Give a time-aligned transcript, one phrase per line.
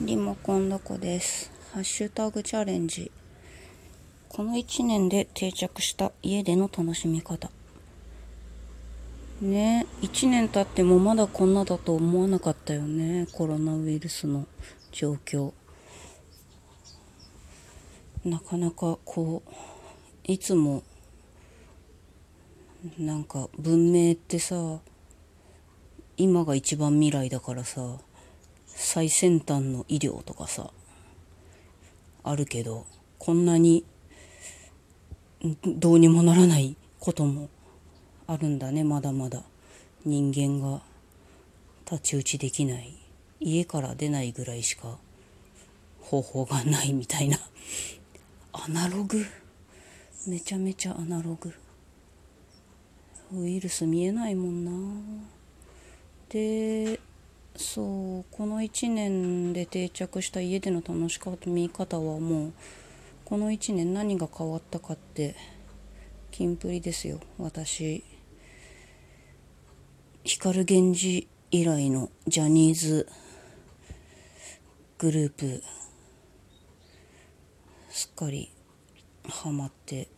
[0.00, 1.50] リモコンどこです。
[1.72, 3.10] ハッシュタグチャレンジ。
[4.28, 7.50] この1年で定着した家での楽しみ方。
[9.40, 13.26] ね1年経ってもまだこんなだと思わなかったよね。
[13.32, 14.46] コロナウイルスの
[14.92, 15.52] 状況。
[18.24, 19.50] なかなかこう、
[20.32, 20.84] いつも、
[22.96, 24.78] なんか文明ってさ、
[26.16, 27.98] 今が一番未来だからさ、
[28.80, 30.70] 最先端の医療とかさ
[32.22, 32.86] あるけど
[33.18, 33.84] こんなに
[35.66, 37.48] どうにもならないことも
[38.28, 39.42] あるんだねまだまだ。
[40.04, 40.80] 人間が
[41.84, 42.94] 太刀打ちできない。
[43.40, 44.96] 家から出ないぐらいしか
[46.00, 47.38] 方法がないみたいな。
[48.52, 49.24] アナログ。
[50.26, 51.52] めちゃめちゃアナログ。
[53.34, 54.70] ウイルス見えないもんな。
[56.28, 57.00] で
[57.58, 62.52] そうこの1年で定着した家での楽しみ方はもう
[63.24, 65.34] この1年何が変わったかって
[66.30, 68.04] キンプリですよ私。
[70.22, 73.08] 光源氏以来のジャニーズ
[74.98, 75.62] グループ
[77.90, 78.52] すっかり
[79.28, 80.08] ハマって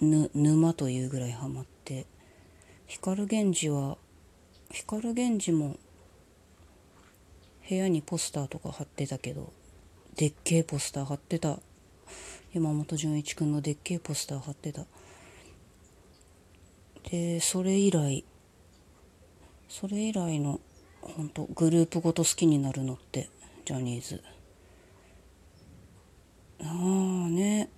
[0.00, 2.06] ぬ沼というぐらいハマって。
[2.86, 3.98] 光源氏は
[4.70, 5.76] 光源氏も
[7.68, 9.52] 部屋にポスターとか貼ってたけど
[10.16, 11.58] でっけえポスター貼ってた。
[12.52, 14.86] 山本純一君のでっけえポスター貼ってた。
[17.10, 18.24] でそれ以来
[19.68, 20.60] それ以来の
[21.02, 23.28] 本当グループごと好きになるのって
[23.66, 24.22] ジャニーズ。
[26.62, 27.68] ああね。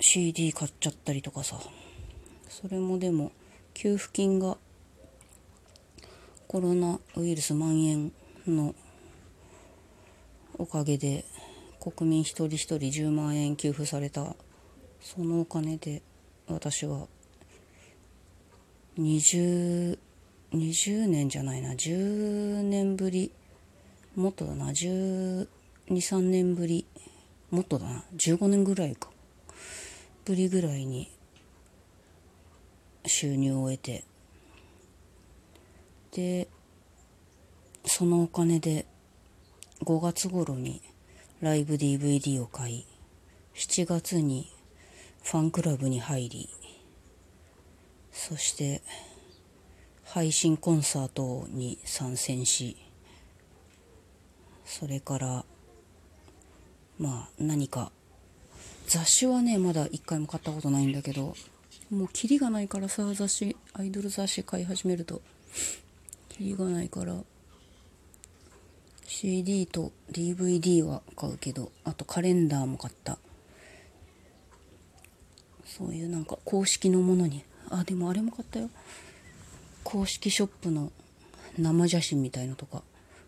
[0.00, 1.58] CD 買っちゃったりとかさ。
[2.50, 3.32] それもでも
[3.72, 4.58] 給付金が
[6.52, 8.12] コロナウイルス蔓延
[8.46, 8.74] の
[10.58, 11.24] おかげで
[11.80, 14.36] 国民一人一人10万円給付された
[15.00, 16.02] そのお金で
[16.46, 17.06] 私は
[18.98, 19.96] 2020
[21.06, 23.32] 年じゃないな10年ぶり
[24.14, 26.84] もっとだな123年ぶり
[27.50, 29.08] もっとだな15年ぐらいか
[30.26, 31.10] ぶりぐらいに
[33.06, 34.04] 収入を得て
[36.12, 36.46] で
[37.86, 38.84] そのお金で
[39.82, 40.82] 5月頃に
[41.40, 42.86] ライブ DVD を買い
[43.54, 44.52] 7月に
[45.22, 46.50] ファンクラブに入り
[48.12, 48.82] そして
[50.04, 52.76] 配信コンサートに参戦し
[54.66, 55.44] それから
[56.98, 57.90] まあ何か
[58.86, 61.34] 雑誌はねまだ一回も買ったことないんだけど
[61.90, 65.22] もうキリがないからさ雑誌アイドル雑誌買い始めると。
[66.32, 67.14] キリがないから。
[69.06, 73.18] CD と DVD は買うけどあとカレンダーも買った。
[75.66, 77.44] そういうなんか公式のものに。
[77.68, 78.70] あでもあれも買ったよ。
[79.84, 80.90] 公式ショップの
[81.58, 82.82] 生写真みたいのとか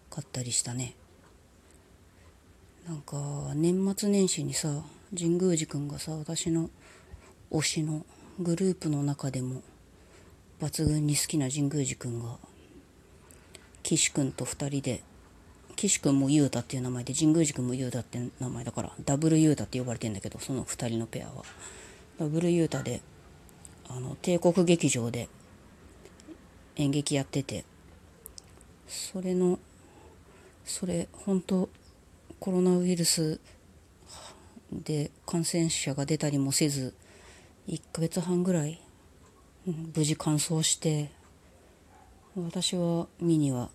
[0.08, 0.94] 買ったりしたね。
[2.88, 3.16] なんか
[3.54, 4.82] 年末年始にさ
[5.16, 6.70] 神宮寺くんがさ私の
[7.50, 8.04] 推しの
[8.38, 9.62] グループの中でも
[10.60, 12.36] 抜群に好きな神宮寺くんが
[13.84, 15.04] 岸くんと2人で。
[15.76, 21.44] 岸くんも雄太っていう名前で神宮寺くんも雄太っていう名前だからダブル雄太って呼ばれてんだけどその2人のペアは。
[22.18, 23.00] ダブル雄太で
[23.88, 25.28] あの帝国劇場で
[26.76, 27.64] 演劇やってて
[28.86, 29.58] それの
[30.64, 31.68] それ本当
[32.38, 33.40] コロナウイルス
[34.72, 36.94] で感染者が出たりもせず
[37.68, 38.80] 1ヶ月半ぐらい
[39.66, 41.10] 無事完走して
[42.36, 43.70] 私は見には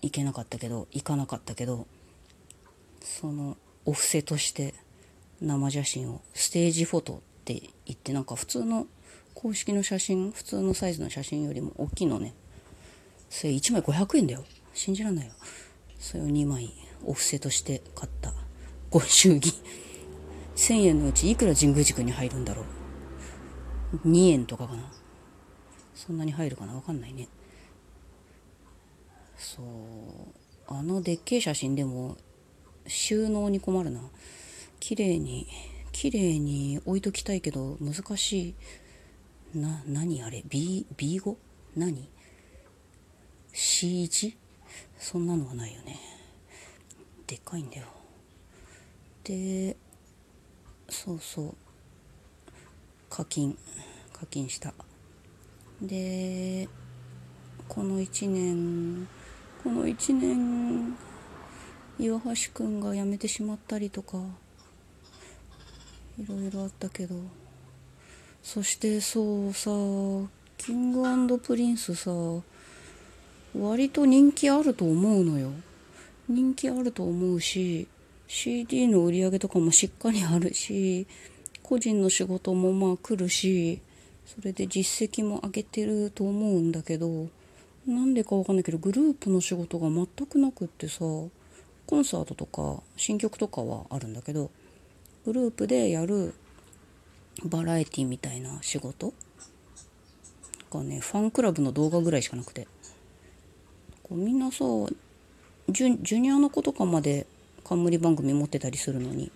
[0.00, 1.86] 行けなかったけど行かなかったけど
[3.00, 4.74] そのお布施として
[5.40, 8.86] 生写真をステージフォトって言ってなんか普通の
[9.34, 12.32] 公式の写真普通のサイズの写真よりも大きいのね。
[13.28, 14.44] それ1枚500円だよ。
[14.72, 15.32] 信じらんないよ。
[15.98, 16.72] それを2枚
[17.04, 18.32] お布施として買った。
[18.88, 19.52] ご祝儀。
[20.56, 22.64] 1000円のうちいくら神宮寺君に入るんだろ
[24.04, 24.08] う。
[24.08, 24.90] 2円とかかな。
[25.94, 26.74] そんなに入るかな？
[26.74, 27.28] わかんないね。
[29.36, 29.66] そう
[30.68, 32.16] あのでっけえ写真でも
[32.86, 34.00] 収納に困るな。
[34.80, 35.46] 綺麗に
[35.92, 38.54] 綺麗に置いときたいけど難しい。
[39.58, 41.36] な何あれ？B B 語？
[41.76, 42.08] 何
[43.52, 44.36] ？C1
[44.98, 45.98] そんなのはないよね。
[47.26, 47.86] でっかいんだよ。
[49.24, 49.76] で
[50.88, 51.54] そうそう。
[53.08, 53.56] 課金。
[54.12, 54.74] 課金した。
[55.80, 56.68] で
[57.68, 59.08] この1年
[59.66, 60.96] この1年
[61.98, 64.18] 岩橋くんが辞めてしまったりとか
[66.16, 67.16] いろいろあったけど。
[68.44, 69.72] そしてそうさ
[70.56, 70.92] キン
[71.26, 72.12] グプリンスさ
[73.58, 75.50] 割と人気あると思うのよ。
[76.28, 77.88] 人気あると思うし
[78.28, 81.08] CD の売り上げとかもしっかりあるし
[81.64, 83.80] 個人の仕事もまあ来るし
[84.26, 87.26] それで実績も上げてると思うんだけど。
[87.86, 91.30] なんでかわかんないけどグループの仕事が全くなくってさコ
[91.92, 94.50] ンサートとか新曲とかはあるんだけど
[95.24, 96.34] グループでやる
[97.44, 99.12] バラエティみたいな仕事
[100.70, 102.66] がねファンクラブの動画ぐらいしかなくて。
[104.08, 104.58] こうみんなさ
[105.68, 107.26] ジュジュニアの子とかまで
[107.64, 109.32] 冠番組持ってたりするのに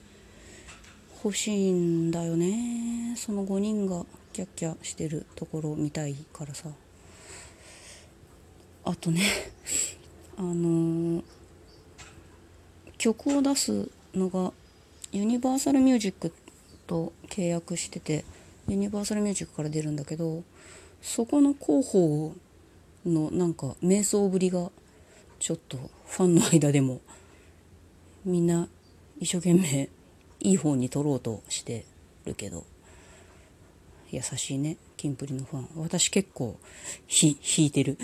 [1.25, 3.14] 欲しいんだよね。
[3.17, 6.69] その5人がキャッキャしてるところ見たいからさ。
[8.90, 9.22] あとね
[10.37, 11.22] あのー、
[12.98, 14.52] 曲を出すのが
[15.12, 16.32] ユニバーサルミュージック
[16.88, 18.25] と契約してて
[18.66, 20.42] ユニバーサルミュージックから出るんだけど
[21.00, 22.34] そこの広報
[23.06, 24.72] のなんか瞑想ぶりが
[25.38, 25.78] ちょっと
[26.08, 27.00] ファンの間でも
[28.25, 28.66] みんな
[29.20, 29.88] 一生懸命
[30.40, 31.84] いい方に取ろうとして
[32.25, 32.64] るけど
[34.10, 35.69] 優しいねキンプリのファン。
[35.76, 36.58] 私結構
[37.06, 37.96] ひ引いてる。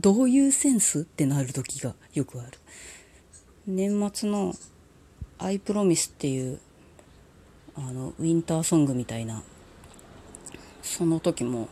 [0.00, 2.58] どういうセンスってなる時がよくある。
[3.66, 4.54] 年末の
[5.40, 6.58] 「アイプロミスっていう
[7.76, 9.42] あのウィンターソングみたいな
[10.82, 11.68] その時も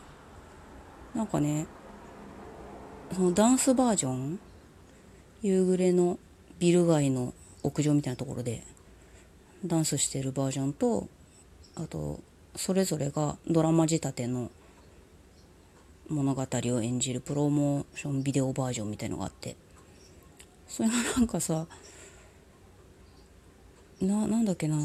[1.13, 1.67] なんかね
[3.13, 4.39] そのダンスバージョン
[5.41, 6.17] 夕暮れの
[6.59, 8.63] ビル街の屋上みたいなところで
[9.65, 11.09] ダンスしてるバージョンと
[11.75, 12.21] あと
[12.55, 14.49] それぞれがドラマ仕立ての
[16.09, 19.55] 物語を演じるプロモーションビデオバージョンみたいのがあって
[20.67, 21.65] それがなんかさ
[24.01, 24.77] ななんだっけな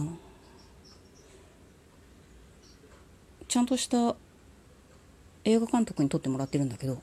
[3.47, 4.17] ちゃんとした
[5.45, 7.01] 映画監督に撮ってもらってるんだけども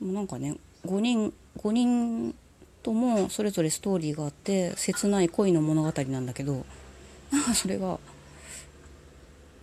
[0.00, 0.56] うなんかね
[0.86, 2.34] 5人5人
[2.82, 6.64] ともそれぞれストーリーがあって切ない恋の物語なんだけど
[7.30, 7.98] なんかそれが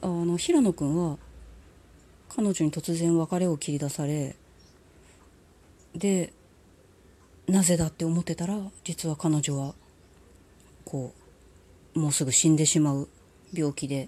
[0.01, 1.17] あの平野君は
[2.33, 4.35] 彼女に突然別れを切り出され
[5.93, 6.31] で
[7.47, 9.73] なぜだって思ってたら実は彼女は
[10.85, 11.13] こ
[11.95, 13.09] うもうすぐ死んでしまう
[13.53, 14.07] 病気で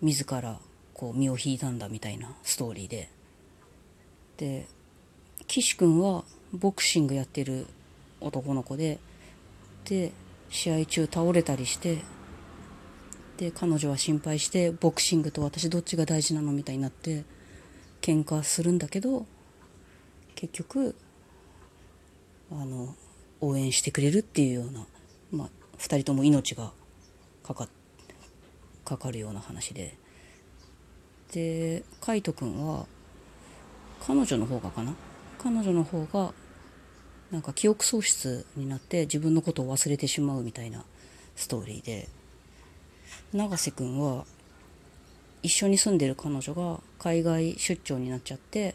[0.00, 0.58] 自ら
[0.94, 3.10] こう身を引いたんだみたいなストーリーで。
[4.38, 4.66] で
[5.46, 6.24] 岸君は
[6.54, 7.66] ボクシングやってる
[8.20, 8.98] 男の子で
[9.84, 10.12] で
[10.48, 11.98] 試合中倒れたりして
[13.42, 17.24] で彼女は心配してボクシングと私どっちが大事なのみたいになって
[18.00, 19.26] 喧嘩するんだけど
[20.36, 20.94] 結局
[22.52, 22.94] あの
[23.40, 24.86] 応援してくれるっていうような、
[25.32, 25.48] まあ、
[25.78, 26.70] 2人とも命が
[27.42, 27.68] かか
[28.84, 29.98] かかるような話で。
[31.32, 32.86] で海斗君は
[34.06, 34.94] 彼女の方がかな？
[35.42, 36.32] 彼女の方が
[37.32, 40.84] なんか記憶喪失になって自分のことを忘れてしまうみたいな
[41.34, 42.08] ストーリーで。
[43.32, 44.24] 永瀬君は
[45.42, 48.74] 一緒に住んでる彼女が海外出張になっちゃって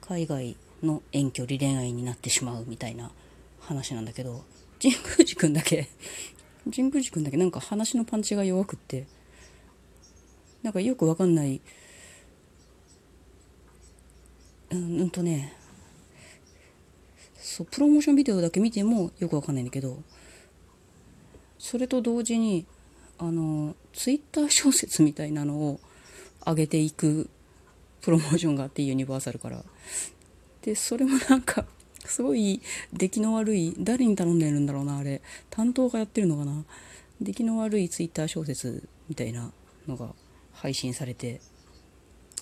[0.00, 3.10] 海外の遠距離恋愛になってしまうみたいな
[3.60, 4.44] 話なんだけど
[4.80, 5.88] 神宮寺君だけ
[6.74, 9.06] 神宮寺君だけなんか話のパンチが弱くって
[10.62, 11.60] なんかよくわかんない
[14.70, 15.54] うんうんとね
[17.36, 20.02] そうプロモーションビデオだけ見てもよくわかんないんだけど
[21.58, 22.66] それと同時に
[23.18, 25.80] あのツイッター小説みたいなのを
[26.46, 27.28] 上げていく
[28.00, 29.64] プロモーションがあってユニバーサルから。
[30.62, 31.64] でそれもなんか
[32.04, 32.60] すごい
[32.92, 35.20] 出来の悪い誰に頼んでるんだろうなあれ。
[35.50, 36.64] 担当がやってるのかな。
[37.20, 39.50] 出来の悪いツイッター小説みたいな
[39.86, 40.14] のが
[40.52, 41.40] 配信されて。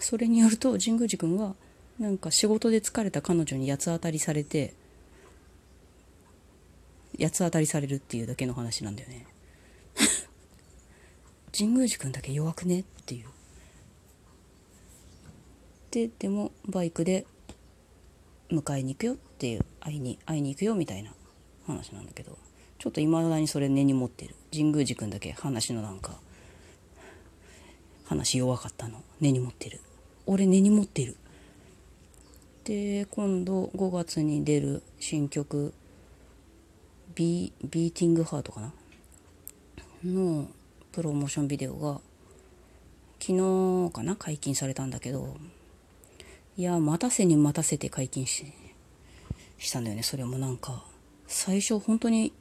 [0.01, 1.55] それによると神宮寺君は
[1.99, 4.75] なんか仕事で疲れた彼女に八つ当たりされて
[7.19, 9.27] 八つ当たりされるっていうだけの話なんだよね。
[11.57, 12.81] 神宮寺君だけ弱くね？
[12.81, 13.27] っていう。
[15.91, 17.27] ででもバイクで
[18.51, 21.13] 迎えに行くよっていう会いに会いに行くよみたいな
[21.67, 22.37] 話なんだけど。
[22.79, 24.35] ちょっといまだにそれ根に持ってる。
[24.53, 26.21] 神宮寺君だけ話のなんか
[28.05, 29.03] 話弱かったの。
[29.19, 29.81] 根に持ってる。
[30.27, 31.17] 俺根に持ってる。
[32.65, 35.73] で今度5月に出る新曲
[37.15, 38.73] ビ「ビーティングハート」かな？
[40.05, 40.49] の
[40.97, 42.01] プロモーションビデオが
[43.21, 45.37] 昨日かな解禁されたんだけど
[46.57, 48.51] いや待たせに待たせて解禁し
[49.59, 50.03] したんだよね。
[50.03, 50.87] それもなんか
[51.27, 52.33] 最初本当に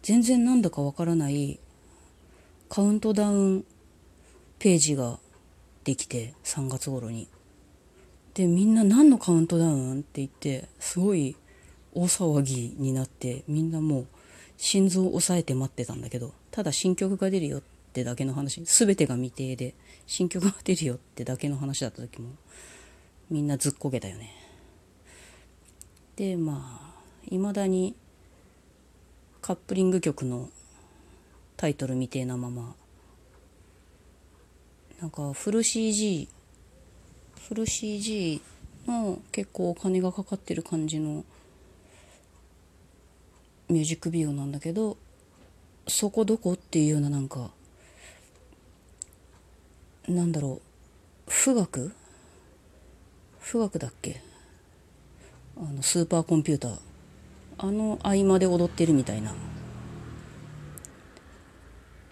[0.00, 1.60] 全然なんだかわからない
[2.70, 3.66] カウントダウン
[4.58, 5.18] ページが
[5.84, 7.28] できて3月頃に。
[8.32, 11.36] でみんな何のカウントダウンって言ってすごい
[11.92, 14.06] 大騒ぎになってみんなもう
[14.56, 18.62] 心臓を押さえて待ってたんだけどただ新曲が出るよってだけの話。
[18.64, 19.74] 全てが未定で
[20.06, 22.30] 新曲が出るよってだけの話だった時も
[23.30, 24.30] みんなずっこけたよね。
[26.16, 26.94] でまあ
[27.28, 27.94] いまだに
[29.40, 30.48] カップリング曲の
[31.56, 32.74] タイトル未定なまま
[35.00, 36.28] なんかフル CG
[37.48, 38.40] フル CG
[38.86, 41.24] の結構お金がかかってる感じの
[43.68, 44.96] ミュージックビデオなんだけど
[45.86, 47.50] そこどこっていうようななんか
[50.08, 50.60] なんだろ
[51.26, 51.92] う富岳？
[53.50, 54.20] 富岳だっけ？
[55.56, 56.78] あのスーパーコンピューター。
[57.56, 59.32] あの合間で踊ってるみたいな。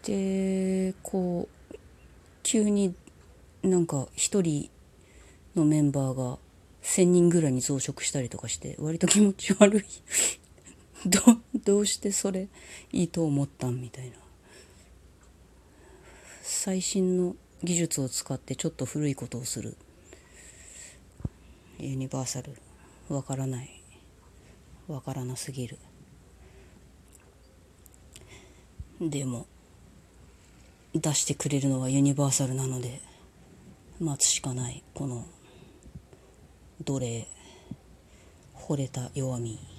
[0.05, 1.77] でこう
[2.43, 2.95] 急に
[3.63, 4.71] なんか一人
[5.55, 6.39] のメンバーが
[6.83, 9.85] 1,000人ぐらいに増殖したりとかして割と気持ち悪い。
[11.07, 11.21] ど
[11.65, 12.49] どうしてそれ
[12.93, 14.17] いいと思ったんみたいな。
[16.43, 19.77] 最新の技術を使ってちょっと古いことをする。
[21.79, 22.57] ユニバーサル。
[23.09, 23.83] わからない。
[24.89, 25.79] わからなすぎる。
[29.01, 29.47] でも
[30.95, 33.01] 出してくれるのはユニバーサルなので
[33.99, 34.83] 待つしかない。
[34.95, 35.27] この
[36.85, 37.27] 奴隷。
[38.55, 39.72] 惚れた弱み。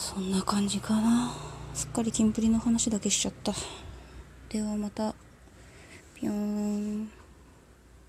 [0.00, 1.30] そんな感じかな。
[1.74, 3.52] すっかりキンプリの話だけしちゃった。
[4.48, 5.14] ではまた。
[6.14, 7.19] ぴょーん。